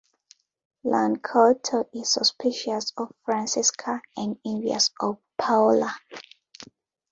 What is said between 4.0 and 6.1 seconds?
and envious of Paolo.